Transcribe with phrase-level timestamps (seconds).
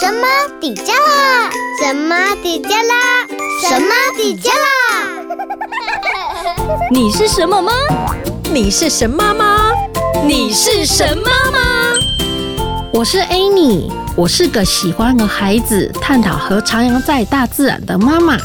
[0.00, 0.26] 神妈
[0.58, 1.50] 底加拉？
[1.78, 3.26] 神妈底加拉？
[3.60, 4.56] 神妈底加拉？
[6.90, 7.70] 你是什么吗？
[8.50, 9.72] 你是神妈吗？
[10.24, 11.58] 你是神妈吗？
[12.94, 18.38] 我是 Annie，我是个喜欢和孩子探讨和徜徉在大自然的妈妈。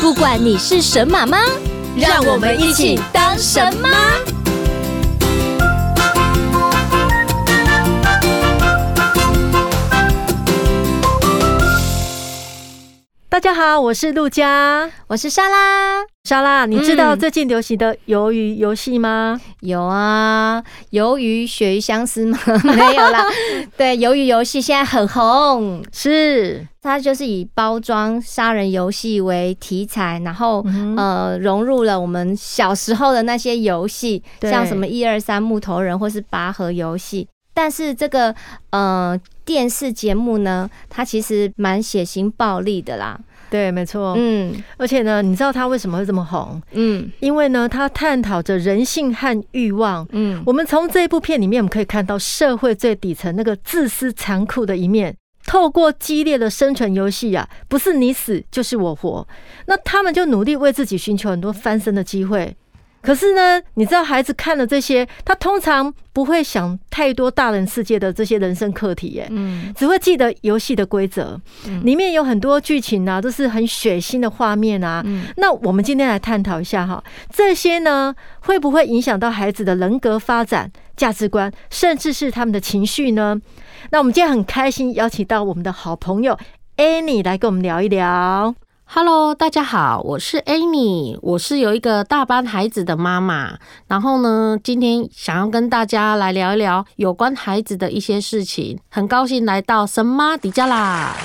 [0.00, 1.38] 不管你是神妈吗，
[1.96, 3.88] 让我们一起当神妈。
[13.32, 16.04] 大家好，我是陆佳，我是莎拉。
[16.24, 19.40] 莎拉，你知道最近流行的鱿鱼游戏吗？
[19.60, 22.38] 有啊，鱿鱼鳕鱼相思吗？
[22.62, 23.24] 没有啦。
[23.74, 30.62] 对，鱿鱼游戏现在很红，是它就是以包装杀人游戏为题材，然后
[30.98, 37.26] 呃融入了我们小时候的那些游戏，像什么一二三木头人或是拔河游戏。
[37.54, 38.34] 但是这个
[38.70, 43.18] 呃电视节目呢，它其实蛮血腥暴力的啦。
[43.50, 44.14] 对，没错。
[44.16, 46.60] 嗯，而且呢，你知道它为什么会这么红？
[46.72, 50.06] 嗯，因为呢，它探讨着人性和欲望。
[50.12, 55.14] 嗯，我们从这一部片里面，我们可以看到社会最底层那个自私残酷的一面。
[55.44, 59.26] 透过激烈的生存游戏啊，不是你死就是我活。
[59.66, 62.56] 那他们就努力为自己寻求很多翻身的机会。
[63.02, 71.38] 可是呢，你知道孩子看了这些，他通常不会想太多大人世界的这些人生课题，耶，嗯，只会记得游戏的规则，
[71.82, 75.04] 里面有很多剧情啊，都是很血腥的画面啊。
[75.36, 83.40] 那我们今天来探讨一下哈，这些呢会不会影响到孩子的人格发展、价值观，甚至是他们的情绪呢？
[83.90, 86.38] 那我们今天很开心邀请到我们的好朋友
[86.76, 88.54] Annie 来跟我们聊一聊。
[88.94, 93.56] Hello，大家好，我是 Annie，我是有一个大班孩子的妈妈。
[93.86, 98.78] 然后呢，今天想要跟大家来聊一聊有关孩子的一些事情。
[98.90, 101.16] 很高兴来到神妈迪迦啦。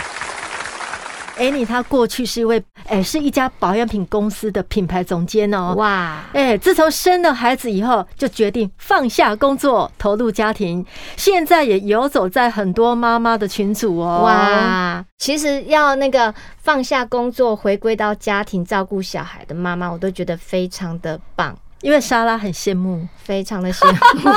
[1.38, 5.74] Annie 她过去是一位，哎，是一家保养品公司的品牌总监哦。
[5.78, 10.86] 哇，哎，自从生了孩子以后，就决定放下工作，投入家庭。
[11.16, 14.22] 现在也游走在很多妈妈的群组哦。
[14.24, 21.56] 哇，其实要那个放下工作，回归到家庭照顾小孩的妈妈，我都觉得非常的棒。
[21.82, 24.32] 因为莎拉很羡慕，非常的羡慕。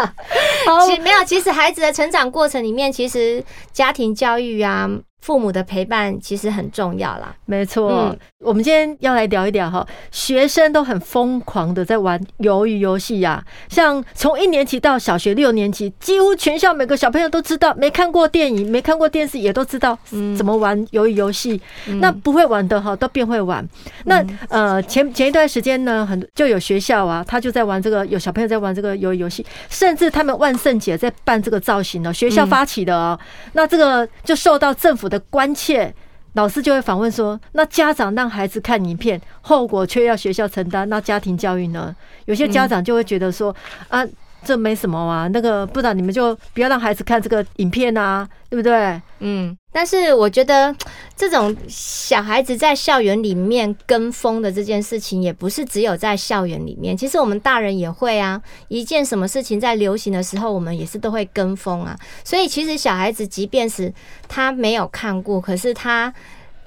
[0.86, 4.88] 其实没有，其实孩子的成长过程里面，其实家庭教育啊。
[5.20, 7.90] 父母的陪伴其实很重要啦，没错。
[7.90, 13.44] 嗯，我们今天要来聊一聊哈，学生都很疯狂的在玩鱿鱼游戏呀。
[13.68, 19.98] 像从一年级到小学六年级，几乎全校每个小朋友都知道，没看过电影、没看过电视，也都知道
[20.36, 21.60] 怎么玩鱿鱼游戏。
[22.00, 23.66] 那不会玩的哈，都变会玩。
[24.04, 33.18] 那呃，前前一段时间呢，很就有学校啊，他就在玩这个，有小朋友在玩这个鱿鱼游戏，甚至他们万圣节在办这个造型呢，学校发起的哦。
[33.52, 35.94] 那这个就受到政府的关切，
[36.34, 41.94] 老师就会反问说：“那家长让孩子看影片，后果却要学校承担，那家庭教育呢？”
[42.26, 43.54] 有些家长就会觉得说
[43.88, 44.04] ：“啊，
[44.48, 49.54] 这没什么啊，那个不然你们就不要让孩子看这个影片啊，对不对？”嗯。
[49.70, 50.74] 但是我觉得，
[51.14, 56.96] 这种小孩子在校园里面跟风的这件事情，也不是只有在校园里面。
[56.96, 61.96] 其实我们大人也会啊，一件什么事情在流行的时候，我们也是都会跟风啊。
[62.24, 63.92] 所以其实小孩子，即便是
[64.26, 66.12] 他没有看过，可是他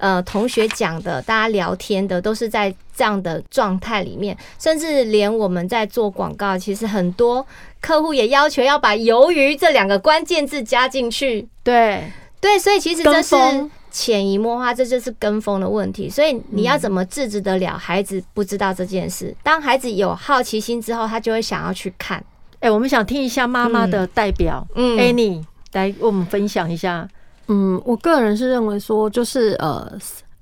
[0.02, 4.36] 呃同学讲的，大家聊天的，都是在这样的状态里面。
[4.58, 7.46] 甚至连我们在做广告，其实很多
[7.80, 11.46] 客户也要求要把“鱿鱼”这两个关键字加进去。
[11.62, 12.02] 对。
[12.40, 13.36] 对，所以其实这是
[13.92, 16.10] 潜移默化，这就是跟风的问题。
[16.10, 19.32] 所以你要怎么制止得了孩子不知道这件事？
[19.44, 22.24] 当孩子有好奇心之后，他就会想要去看。
[22.58, 27.08] 哎，我们想听一下妈妈的代表，嗯，Annie 来为我们分享一下。
[27.48, 29.92] 嗯，我个人是认为说，就是呃，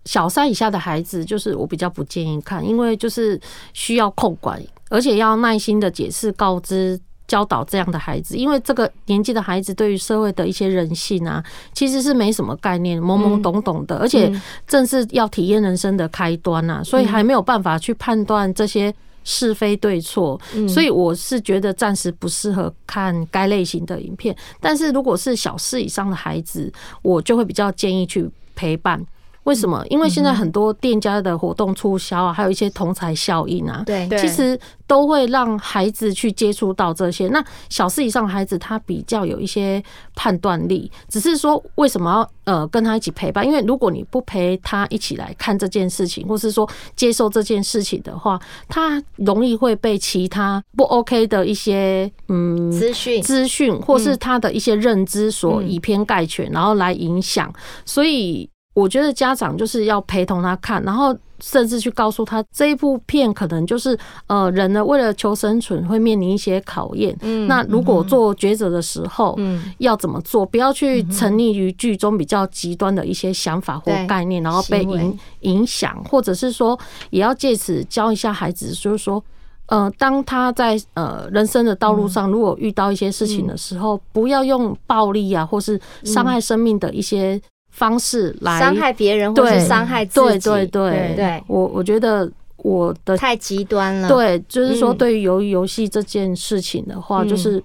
[0.04, 3.40] 小三以下的孩子，就是我比较不建议看，因为就是
[3.72, 7.00] 需要控管，而且要耐心的解释告知。
[7.30, 11.40] 教导这样的孩子，因为这个年纪的孩子对于社会的一些人性啊，
[11.72, 14.28] 其实是没什么概念，懵懵懂懂的，而且
[14.66, 18.92] 正是要体验人生的开端啊，所以还没有办法去判断这些
[19.24, 24.34] 是非对错，所以我是觉得暂时不适合看该类型的影片。
[24.60, 26.72] 但是如果是小四以上的孩子，
[27.02, 29.04] 我就会比较建议去陪伴。
[29.44, 29.84] 为什么？
[29.88, 37.26] 因为现在很多店家的活动促销啊，还有一些同侪效应啊，对，其实都会让孩子去接触到这些。
[37.28, 39.82] 那小四以上的孩子，他比较有一些
[40.14, 43.46] 判断力，只是说为什么要呃跟他一起陪伴？
[43.46, 48.38] 因为如果你不陪他一起来看这件事情，或是说接受这件事情的话，
[48.68, 57.50] 他容易会被其他不 OK 的一些嗯资讯资讯，或是他的一些认知所以偏概全，然后来影响，
[57.86, 58.49] 所以。
[58.74, 67.16] 我觉得家长就是要陪同他看，然后甚至去告诉他这一部片可能就是呃人呢为了求生存会面临一些考验。
[67.22, 70.46] 嗯，那如果做抉择的时候，嗯，要怎么做？
[70.46, 76.78] 不要去沉溺于剧中比较极端的一些想法或概念，然后被影影响，或者是说
[77.10, 79.22] 也要借此教一下孩子，就是说，
[79.66, 87.40] 呃，当他在呃人生的道路上，如果遇到一些事情的时候，不要用暴力啊，或是伤害生命的一些。
[87.70, 94.08] 方式来伤害别人，或是伤害自己，对对对对，我我觉得我的太极端了。
[94.08, 97.62] 对，就是说，对于游游戏这件事情的话，就是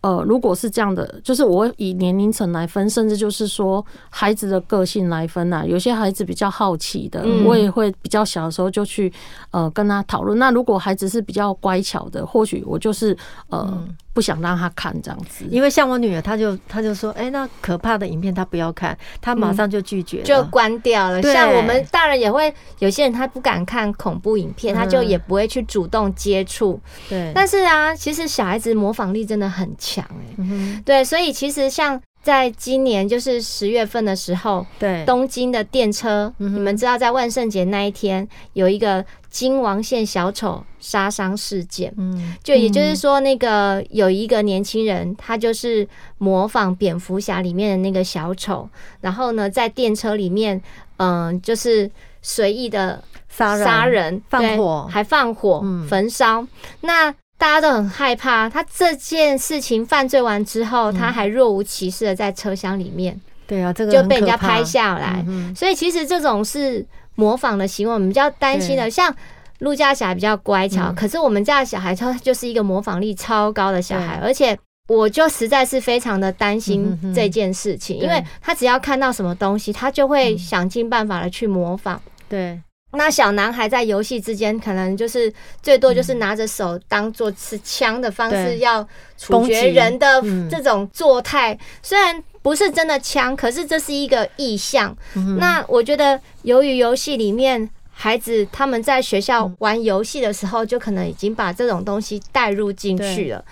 [0.00, 5.62] 呃，如果是这样的，就是我以年龄层来分，甚至就是说孩子的个性来分呐。
[5.66, 9.12] 有些孩子比较好奇的，我也会比较小的时候就去
[9.50, 10.38] 呃跟他讨论。
[10.38, 13.16] 那如果孩子是比较乖巧的，或许我就是
[13.48, 13.86] 呃。
[14.12, 21.22] 不想让他看这样子，因为像我女儿，她就她就说，哎、欸，那可怕的影片她不要看，她马上就拒绝、嗯，就关掉了。
[21.22, 26.80] 像我们大人也会，有些人他不敢看恐怖影片，他就也不会去主动接触。
[27.08, 30.82] 对，但是啊，其实小孩子模仿力真的很强哎。
[30.84, 32.00] 对，所以其实像。
[32.22, 35.02] 在今年就是十月份的时候，对。
[35.06, 45.86] 东京的电车，你们知道在万圣节那一天有一个京王线小丑杀伤事件，嗯，就也就是说那个有一个年轻人，他就是
[46.18, 48.68] 模仿蝙蝠侠里面的那个小丑，
[49.00, 50.60] 然后呢在电车里面，
[50.98, 51.90] 嗯，就是
[52.20, 56.46] 随意的杀杀人、放火，还放火焚烧，
[56.80, 57.14] 那。
[57.40, 65.24] 大家都很害怕，他这件事情犯罪完之后，他还若无其事的在车厢里面，对啊，这个就被人家拍下来。
[65.56, 66.86] 所以其实这种是
[67.20, 68.88] 模仿的行为，我们比较担心的。
[68.88, 69.14] 像
[69.58, 74.58] 陆家小孩比较乖巧，可是我们家的小孩他就是一个模仿力超高的小孩，而且
[74.88, 82.00] 我就实在是非常的担心这件事情，因为他只要看到什么东西，他就会想尽办法的去模仿。
[82.26, 82.58] 对。
[82.92, 85.32] 那小男孩在游戏之间，可能就是
[85.62, 90.20] 最多就是拿着手当做持枪的方式要处决人的
[90.50, 94.96] 这种作态，虽然不是真的枪，可是这是一个意向。
[95.38, 103.44] 那我觉得，由于游戏里面孩子他们在学校玩游戏的时候，就可能已经把这种东西带入进去了。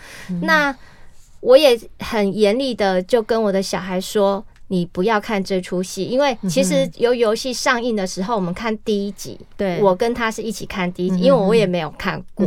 [0.43, 0.75] 那
[1.41, 4.45] 我也很严厉的就跟我的小孩说。
[4.69, 12.47] 你不要看这出戏，因为其实由游戏上映的时候，我们看第一集，对，我跟他是一起看第一集，因为我也没有看过。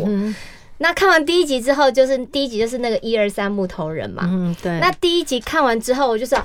[0.78, 4.80] 那看完第一集之后，就是第一集就是那个一二三木头人嘛，嗯，对。
[4.80, 6.38] 那第一集看完之后，我就说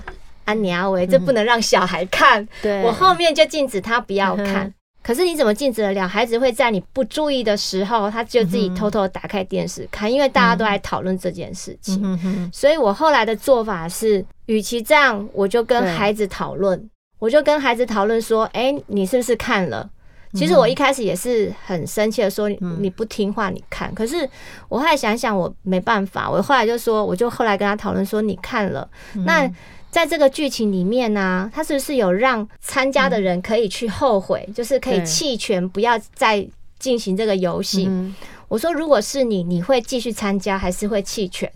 [0.44, 4.72] 啊，你阿伟，这不能让小孩看，对，我后面就禁止他不要看。
[5.06, 6.08] 可是你怎么禁止得了？
[6.08, 12.50] 孩子会在你不注意的时候，他就自己偷偷打开电视看，因为大家都在讨论这件事情。
[12.52, 19.88] 所以我后来的做法是，与其这样，我就跟孩子讨论，我就跟孩子讨论说：“哎，你是不是看了？”
[20.34, 22.48] 其实我一开始也是很生气的说
[22.80, 24.28] ：“你不听话，你看。”可是
[24.68, 28.90] 我后来想想，我没办法，我后来就说，我就后来跟他讨论说：“你看了，
[29.24, 29.48] 那。”
[29.90, 36.46] 在这个剧情里面呢、啊，他是不是有让参加的人可以去后悔，嗯、就是可以弃权，不要再
[36.78, 37.86] 进行这个游戏？
[37.88, 38.14] 嗯、
[38.48, 41.50] 我说，如果是你，你会继续参加还是会弃权？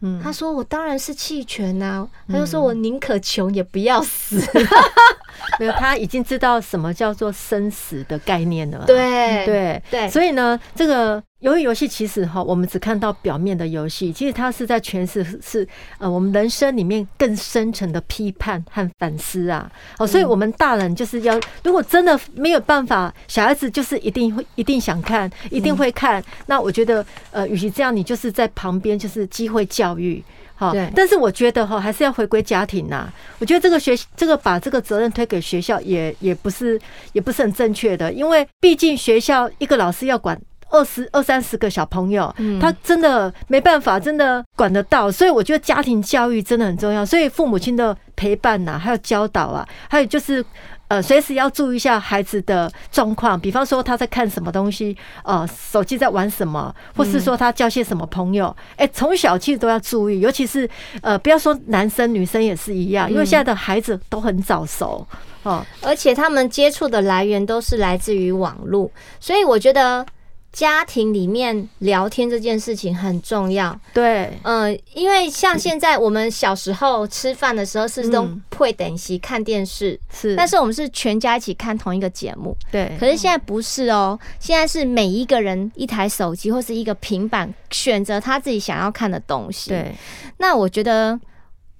[0.00, 4.40] 嗯，他说我当然是弃权呐，他就说我宁可穷也不要死。
[5.58, 8.84] 没有，他已经知道什么叫做生死的概念了。
[8.86, 15.66] 对对对，所以呢，这个由于游戏其实哈，我们只看到表面的游戏，其实它是在诠释是
[15.98, 19.70] 呃我们人生里面更深层的批判和反思啊。
[19.98, 26.22] 哦，所以我们大人就是要，如果真的没有办法，小孩子就是一定会一定想看，一定会看。
[26.46, 30.22] 那我觉得呃，与其这样，你就是在旁边就是机会教育。
[30.62, 33.12] 好，但是我觉得哈，还是要回归家庭呐。
[33.40, 36.80] 我觉得这个学，这个把这个责任推给学校，也也不是，
[37.12, 38.12] 也不是很正确的。
[38.12, 40.40] 因为毕竟学校一个老师要管
[40.72, 45.12] 二十二三十个小朋友，他真的没办法，真的管得到。
[45.12, 47.06] 所以我觉得家庭教育真的很重要。
[47.06, 50.44] 所以父母亲的陪伴呐，还有教导啊，还有就是。
[50.88, 60.68] 呃，随时要注意一下孩子的状况，比方说他在看什么东西，呃，手机在玩什么，或是说他交些什么朋友，哎，从小其实都要注意，尤其是
[61.00, 65.06] 呃，不要说男生女生也是一样，因为现在的孩子都很早熟。
[65.44, 70.04] 哦，而且他们接触的来源都是来自于网络，所以我觉得。
[70.52, 78.28] 家庭里面聊天这件事情很重要，对，嗯，因为像现在我们小时候吃饭的时候是都
[78.58, 82.94] 会等席看电视，是，但是我们是全家一起看同一个节目，对。
[83.00, 89.70] 可是现在不是哦，现在是每一个人一台手机或是一个平板，选择他自己想要看的东西。
[89.70, 89.94] 对，
[90.36, 91.18] 那我觉得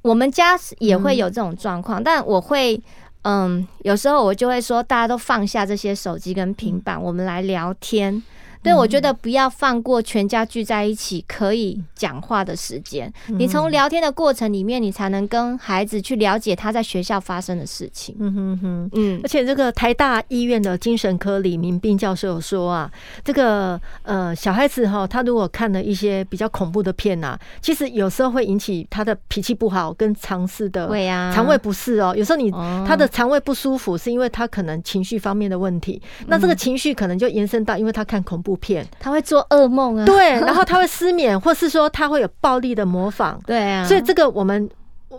[0.01, 2.83] 我们家也会有这种状况，但我会，
[3.25, 8.23] 嗯，有时候我就会说，大家都放下这些手机跟平板，我们来聊天。
[8.63, 13.13] 对，我觉得不要放过全家聚在一起可以讲话的时间。
[13.27, 18.15] 你从聊天的过程里面，你才能跟孩子去了解他在学校发生的事情。
[18.21, 19.21] 嗯哼哼，嗯。
[19.25, 22.91] 而且这个台大医院的精神科李明斌教授有说啊，
[23.25, 30.87] 这个呃小孩子哈，他如果看了一些比较恐怖的片呐，其实有时候会引起他的脾气不好跟尝试的
[31.35, 32.15] 肠胃不适哦。
[32.17, 32.49] 有时候你
[32.87, 36.01] 他的肠胃不舒服，是因为他可能情绪方面的问题。
[36.29, 38.52] 那这个情绪可能就延伸到，因为他看恐怖。
[38.57, 38.87] 片。
[39.01, 44.69] 他会做噩梦啊，对，然后他会失眠，或是说他会有暴力的模仿， 对啊，所以这个我们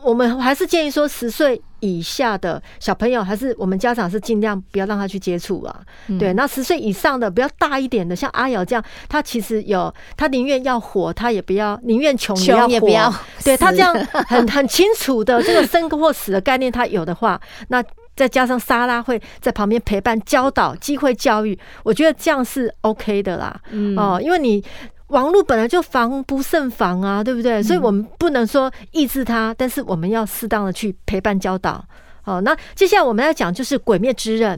[0.01, 5.81] 我们还是建议说，十岁以下的小朋友，还是我们家长是尽量不要让他去接触啊。
[6.19, 13.13] 对，那十岁以上的，比较大一点的，像阿瑶这样，他其实有他宁愿要活，他也不要宁愿穷也要活，
[13.43, 13.93] 对他这样
[14.27, 17.83] 很很清楚的这个生或死的概念，他有的话，那。
[18.15, 23.59] 再加上莎拉会在旁边陪伴、教导、机会教育，我觉得这样是 OK 的啦。
[23.71, 24.63] 嗯、哦，因为你
[25.07, 27.61] 网络本来就防不胜防啊，对不对？
[27.61, 31.83] 所以我们不能说抑制它，但是我们要适当的去陪伴、教导。
[32.21, 34.57] 好、哦，那接下来我们要讲就是《鬼灭之刃》。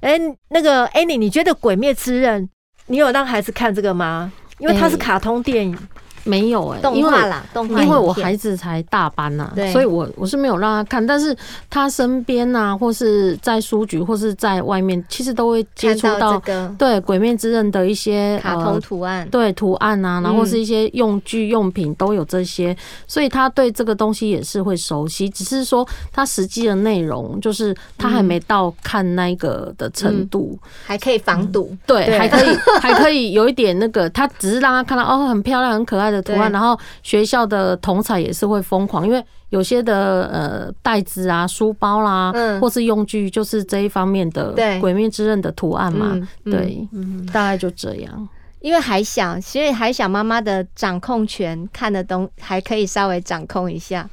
[0.00, 2.42] 哎，那个 Annie，你觉得《鬼灭之刃》
[2.86, 4.32] 你有让孩子看这个吗？
[4.58, 5.76] 因为它是卡通电影。
[6.24, 7.82] 没有哎、欸，动画啦，动画。
[7.82, 11.36] 因为我孩子才大班呐、所以我我是没有让他看，但是
[11.68, 46.88] 他身边呐、啊，或是在书局，或是在外面，其实都会接触到这个对《鬼灭之刃》的一些卡通图案，对图案啊，然后是一些用具用品都有这些，所以他对这个东西也是会熟悉，只是说他实际的内容就是他还没到看那个的程度，还可以防堵，对，还可以还可以有一点那个，他只是让他看到哦，很漂亮，很可爱的图案，然后学校的同彩也是会疯狂，因为有些的呃袋子啊、书包啦，嗯，或是用具，就是这一方面的《鬼灭之刃》的图案嘛，对，
[47.32, 48.28] 大概就这样。
[48.60, 54.08] 因为还想，所以还想，妈妈的掌控权看得懂，还可以稍微掌控一下。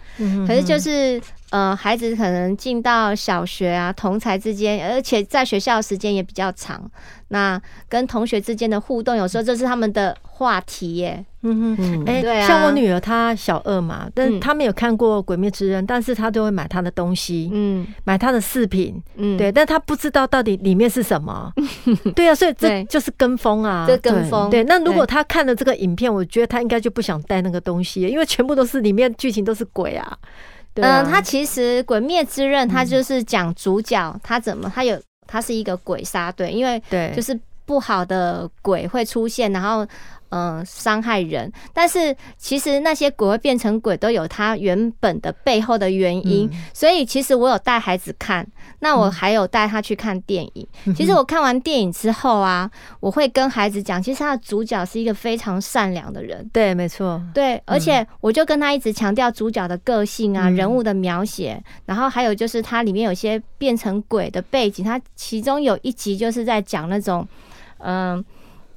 [0.47, 1.21] 可是就是。
[1.49, 6.89] 呃，孩子可能进到小学啊，同才之间，而且在学校时间也比较长，
[7.29, 11.23] 那跟同学之间的互动，有时候这是他们的话题耶。
[11.43, 21.53] 嗯哼，哎，对啊，像我女儿她小二嘛，但她没有看过《鬼灭之刃》，但是她都会买她的东西，嗯，买她的饰品，嗯，对，但她不知道到底里面是什么。
[22.13, 24.49] 对啊，所以这就是跟风啊，这跟风。
[24.49, 30.17] 对，那如果她看了这个影片，我觉得她应该就不想带那个东西，因为全部都是里面剧情都是鬼啊。
[30.83, 39.85] 嗯，他其实《鬼灭之刃》他就是讲主角他怎么他有他是一个鬼杀队，因为对，就是不好的鬼会出现，然后。
[40.29, 46.49] 嗯，伤害人，但是其实那些鬼会变成鬼，都有它原本的背后的原因。
[46.51, 48.45] 嗯、所以其实我有带孩子看，
[48.79, 50.67] 那我还有带他去看电影。
[50.85, 52.69] 嗯、其实我看完电影之后啊，
[52.99, 56.49] 我会跟孩子讲，其实他的主角是一个非常善良的人。
[56.51, 57.21] 对，没错。
[57.33, 64.83] 对，而且我就跟他一直强调主角的个性啊，嗯、人物的描写，然后还有就是它里面有些变成鬼的背景。
[64.83, 67.25] 它其中有一集就是在讲那种，
[67.77, 68.23] 嗯。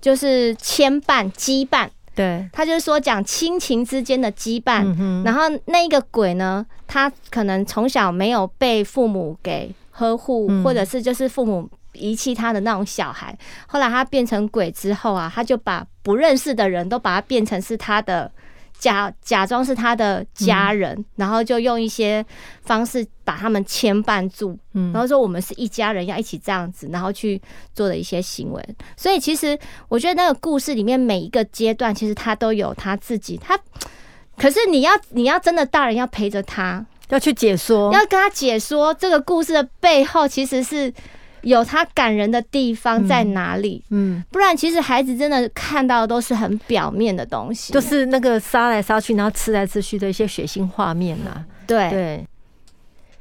[0.01, 5.25] 就是牵绊、羁绊，对，他就是说讲亲情之间的羁绊。
[5.25, 13.37] 然后那一个鬼呢，他可能从小没有被父母给呵护，或者是就是父母遗弃他的那种小孩。
[13.67, 18.31] 后来他变成鬼之后啊，他就把不认识的人都把他变成是他的。
[18.81, 22.25] 假假装是他的家人，嗯、然后就用一些
[22.63, 27.41] 方式把他们牵绊住，嗯、然后说我们是一家人，要一起这样子，然后去
[27.75, 28.77] 做的一些行为。
[28.97, 29.57] 所以其实
[29.89, 33.37] 我觉得那个故事里面每一个阶段，其实他都有他自己。
[33.37, 33.57] 他
[34.37, 40.93] 可是你要你要真的大人要陪着他，要去解说，要跟他解说这个故事的背后其实是。
[41.43, 43.85] 有他感人的地方在哪里？
[43.91, 51.45] 嗯，不然其实孩子真的看到的都是很表面的东西，就是那个杀来杀去，然后吃来吃去的一些血腥画面呐。
[51.67, 52.27] 对对。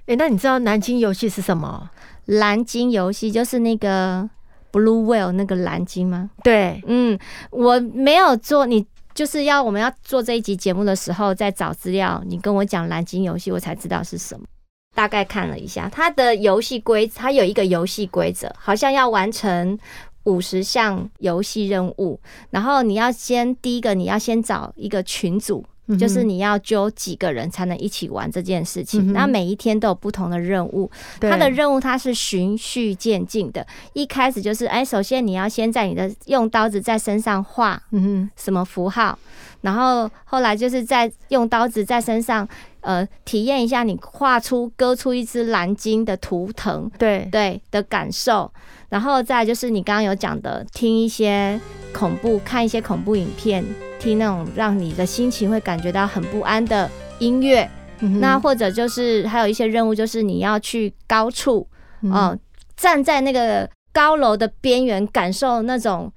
[0.08, 1.90] 哎，那你知道南京游戏是什么？
[2.26, 4.28] 蓝鲸游戏就是那个
[4.72, 6.30] Blue Whale 那个蓝鲸吗？
[6.44, 7.18] 对，嗯，
[7.52, 14.46] 我没有做，你就是要我们要做这一集节目的时候再找资料，你跟我讲蓝鲸游戏，我才知道是什么。
[14.94, 19.78] 大概看了一下，它的游戏规，它有一个游戏规则，好像要完成
[20.24, 22.20] 五十项游戏任务，
[22.50, 25.66] 然后你要先第一个，你要先找一个群组。
[25.98, 30.88] 就是你要揪几个人才能一起玩这件事情，那、嗯、每一天都有不同的任务。
[31.20, 39.18] 它的任务它是循序渐进的，一开始就是哎，首先你要先在你的用刀子在身上画嗯什么符号，
[39.62, 42.48] 然后后来就是在用刀子在身上
[42.82, 47.28] 呃体验一下你画出割出一只蓝鲸的图腾，对。
[47.32, 48.52] 对的感受，
[48.90, 51.60] 然后再就是你刚刚有讲的听一些
[51.94, 53.64] 恐怖，看一些恐怖影片。
[54.00, 57.70] 听那种让你的心情会感觉到很不安的音乐，
[58.00, 61.68] 嗯，那或者就是还有一些任务，就是你要去高处，
[62.04, 62.40] 嗯，呃，
[62.78, 66.10] 站在那个高楼的边缘，感受那种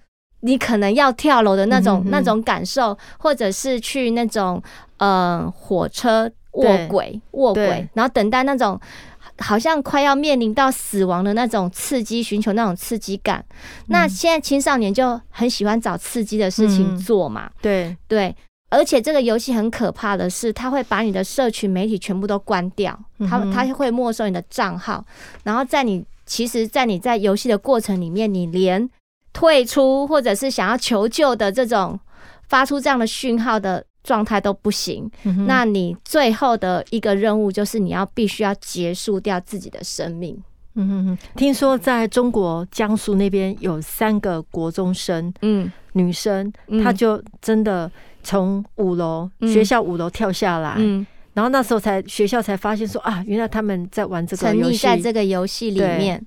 [0.42, 4.62] 你可能要跳楼的那种，嗯，那种感受，或者是去那种
[4.98, 8.80] 呃火车卧轨卧轨，然后等待那种。
[9.38, 13.42] 好像快要面临到死亡的那种刺激，寻求那种刺激感。
[13.86, 17.50] 那现在青少年就很喜欢找刺激的事情做嘛？
[17.60, 18.36] 对对，
[18.68, 22.96] 而且这个游戏很可怕的是，他会把你的社群媒体全部都关掉，
[23.28, 25.04] 他他会没收你的账号，
[25.44, 28.88] 然后在你其实，在你在游戏的过程里面，你连
[29.32, 31.98] 退出或者是想要求救的这种
[32.48, 33.86] 发出这样的讯号的。
[34.04, 35.08] 状态都不行，
[35.46, 40.36] 那你最后的一个任务就是你要必须要结束掉自己的生命。
[40.74, 47.90] 嗯哼哼，听说在中国江苏那边有三个国中生，嗯，女生，她就真的
[48.22, 56.24] 从五楼学校五楼跳下来，嗯，然后那时候才学校才发现说啊，原来他们在玩这个游戏，沉溺在这个游戏里面。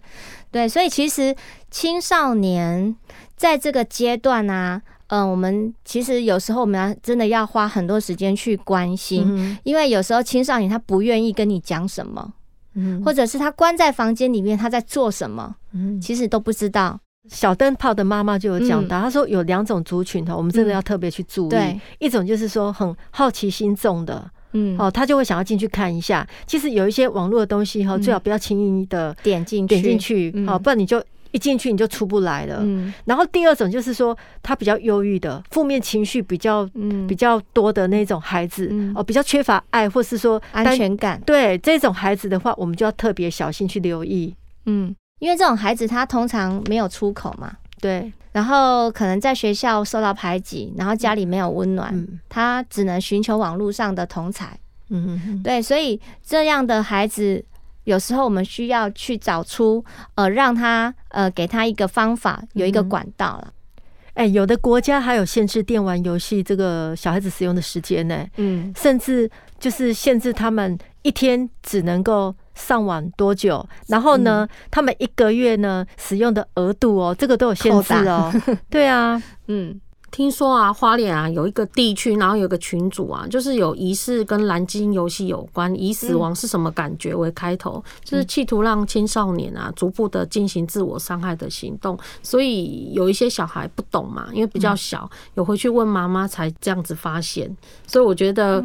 [0.52, 1.36] 对，所以其实
[1.70, 2.96] 青少年
[3.36, 4.82] 在这个阶段啊。
[5.08, 12.34] 嗯，我们其实有时候我们要真的要花很多时间去关心，嗯，因为有时候青少年他不愿意跟你讲什么，
[12.74, 17.00] 嗯，或者是他关在房间里面他在做什么，嗯，其实都不知道。
[17.28, 21.56] 小灯泡的妈妈就有讲到，她、嗯、说有两种族群哈，我们真的要特别去注意。
[21.56, 26.28] 嗯，一种就是说很好奇心重的，嗯，哦，他就会想要进去看一下。
[26.46, 31.04] 其实有一些网络的东西哈，最好不要轻易的点进点进去，好，不然你就。
[31.36, 32.60] 一进去你就出不来了。
[32.62, 41.22] 嗯，然后第二种就是说，他比较忧郁的，负面情绪比较嗯比较多的那种孩子，哦，比较缺乏爱，或是说安全感。
[41.26, 44.34] 对这种孩子的话，我们就要特别小心去留意。
[44.66, 47.52] 嗯，因为这种孩子他通常没有出口嘛，
[47.82, 54.58] 对，然后可能在学校受到排挤，然后家里没有温暖，他只能寻求网络上的同才。
[54.90, 57.44] 嗯，对，所以这样的孩子。
[57.86, 63.54] 有时候我们需要去找出，呃，让他呃给他一个方法，有一个管道了。
[64.14, 78.34] 哎、欸，有的国家还有限制电玩游戏这个小孩子使用的时间呢，嗯，甚至就是限制他们一天只能够上网多久，然后呢，他们一个月呢使用的额度哦，这个都有限制哦。
[78.70, 79.80] 对啊， 嗯。
[80.16, 92.00] 听说啊，花莲啊有一个地区，然后有个群组啊，就是有疑似跟蓝鲸游戏有关，以死亡是什么感觉为开头，就是企图让青少年啊逐步的进行自我伤害的行动。
[92.24, 97.54] 所以有一些小孩不懂嘛，因为比较小，有回去问妈妈才这样子发现。
[97.86, 98.64] 所以我觉得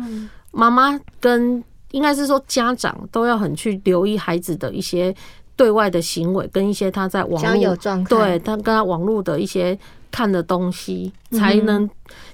[0.53, 1.61] 妈妈跟
[1.91, 5.13] 应该是说家长都要很去留意孩子的一些
[5.61, 7.77] 对外的行为，跟一些他在网络
[8.09, 9.79] 对他跟他网络的一些。
[10.13, 11.89] 看的东西才能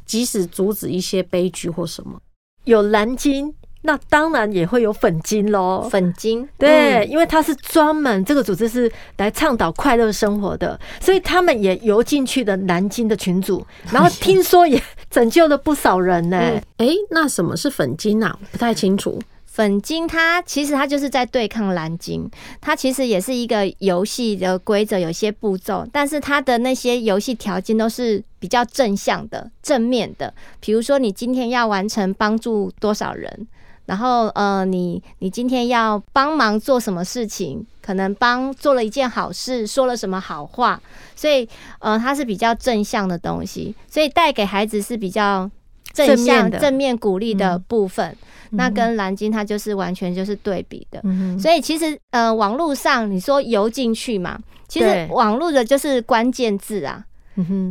[0.06, 2.18] 及时阻止一些悲剧或什么。
[2.64, 5.86] 有蓝鲸，那当然也会有粉金喽。
[5.90, 13.62] 粉金，对，因为它是专门这个组织是来倡导快乐生活的，所以他们也游进去的蓝鲸的群组，
[13.92, 16.38] 然后听说也 拯救了不少人呢。
[16.78, 18.38] 哎，那什么是粉金啊？
[18.50, 19.20] 不太清楚。
[19.56, 30.34] 粉鲸它其实它就是在对抗蓝鲸，它其实也是一个游戏的规则，有些步骤，但是它的那些游戏条件都是比较正向的、正面的。
[30.60, 33.48] 比如说，你今天要完成帮助多少人，
[33.86, 40.78] 然后呃，你你今天要帮忙做什么事情，可能帮做了一件好事，说了什么好话，
[41.14, 45.50] 所以呃，它是比较正向的东西，所以带给孩子是比较
[45.96, 48.16] 正向、正面鼓励的部分。
[48.50, 57.04] 那跟蓝鲸它就是完全就是对比的，嗯、所以其实呃，网络上你说游进去嘛，其实网络的就是关键字啊。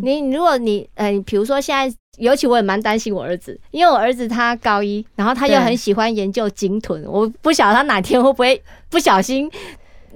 [0.04, 9.50] 你如果你呃，比如说现在，尤其我也蛮担心我儿子，因为我儿子他高一，然后他又很喜欢研究鲸豚，我不晓得他哪天会不会不小心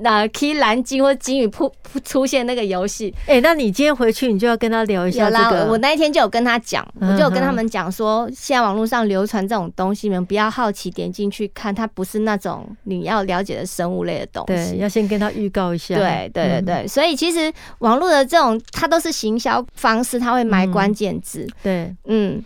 [0.01, 1.71] 那 key 蓝鲸或鲸鱼扑
[2.03, 3.13] 出现那个游戏。
[3.25, 5.65] 哎、欸，那你今天回去，你就要跟他聊一下这个。
[5.65, 14.71] 我那一天就有跟他讲，我就有跟他们讲说，现在网络上流传这种东西，你们不要好奇点进去看，它不是那种你要了解的生物类的东西。
[14.71, 15.95] 对，要先跟他预告一下。
[15.95, 21.41] 对对对对，嗯、所以其实网络的这种，它都是行销方式，它会埋关键字。
[21.41, 22.43] 嗯、对，嗯。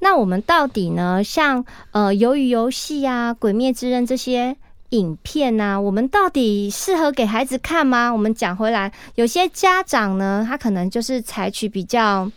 [0.00, 1.24] 那我们到底呢？
[1.24, 4.54] 像呃，鱿鱼游戏啊，《鬼灭之刃》这些
[4.90, 8.10] 影片啊，我们到底适合给孩子看吗？
[8.10, 12.30] 我们讲回来，有些家长呢，他可能就是采取比较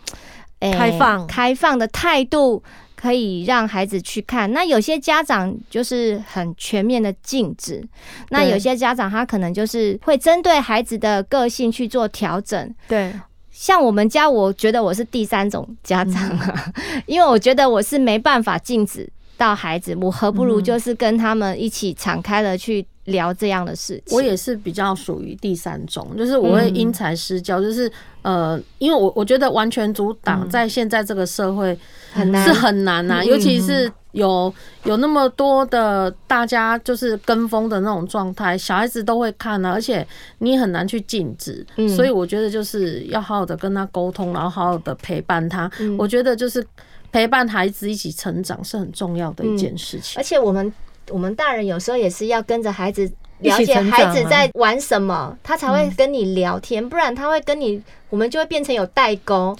[0.60, 2.64] 诶开放开放的态度，
[2.96, 4.52] 可以让孩子去看。
[4.52, 7.84] 那有些家长就是很全面的禁止。
[8.30, 12.74] 那有些家长他可能就是会针对孩子的个性去做调整。
[12.88, 13.14] 对。
[13.50, 16.72] 像我们家，我觉得我是第三种家长啊，
[17.08, 24.18] 因为我觉得我是没办法禁止到孩子，我何不如就是跟他们一起敞开的去聊这样的事情。
[24.18, 27.92] 我也是比较属于第三种，就是我会因材施教，就是
[28.24, 31.78] 呃，因为我我觉得完全阻挡在现在这个社会
[32.12, 33.92] 很难，是很难呐，尤其是。
[34.14, 34.52] 有
[34.86, 40.08] 有那么多的大家就是跟风的那种状态，小孩子都会看啊，而且
[40.40, 45.70] 你很难去禁止，嗯，所以我觉得就是要好好的跟他沟通，然后好好的陪伴他。
[46.00, 46.66] 我觉得就是
[47.12, 50.20] 陪伴孩子一起成长是很重要的一件事情。
[50.20, 50.72] 而且我们
[51.10, 59.56] 我们大人有时候也是要跟着孩子了解孩子在玩什么，他才会跟你聊天，不然他会跟你，我们就会变成有代沟。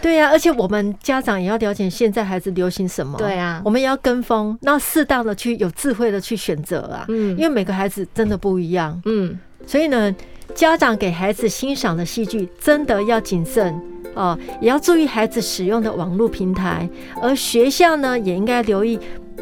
[0.00, 3.16] 对呀、啊，而且我们家长也要了解现在孩子流行什么。
[3.16, 7.04] 对啊，我们也要跟风，那适当的去有智慧的去选择啊。
[7.08, 9.00] 嗯，因为每个孩子真的不一样。
[9.04, 10.12] 嗯，所以呢，
[10.54, 13.74] 家长给孩子欣赏的戏剧真的要谨慎
[14.14, 16.88] 哦，也要注意孩子使用的网络平台。
[17.20, 18.98] 而学校呢，也应该留意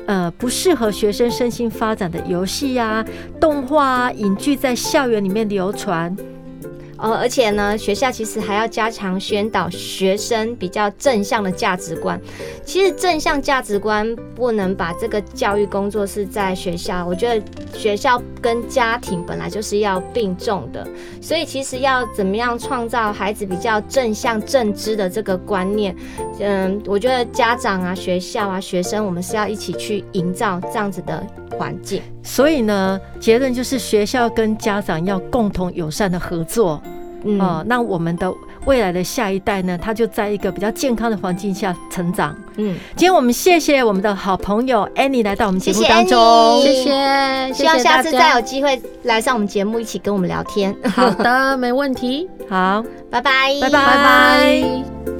[0.07, 3.05] 呃不适合学生身心发展的游戏啊、
[3.41, 6.17] 动画啊、影剧在校园里面流传。
[7.01, 12.21] 呃，而且呢，学校其实还要加强宣导学生比较正向的价值观。
[12.65, 20.87] 其实正向价值观不能把这个教育工作是在学校，我觉得学校跟家庭本来就是要并重的。
[21.21, 25.97] 所以其实要怎么样创造孩子比较正向正知的这个观念，
[26.39, 31.27] 嗯，我觉得家长啊、学校啊、学生，我们是要一起去营造这样子的
[31.59, 32.03] 环境。
[32.23, 36.81] 所以呢，结论就是学校跟家长要共同友善的合作。
[37.23, 38.33] 嗯，哦，那我们的
[38.65, 42.35] 未来的下一代呢，他就在一个比较健康的环境下成长。
[42.57, 50.75] 嗯，今天我们谢谢我们的好朋友 Annie 来到我们节目当中，谢谢，希望下次再有机会来上我们节目，一起跟我们聊天。
[50.95, 52.27] 好的，没问题。
[52.49, 55.20] 好，拜拜，拜拜，拜拜。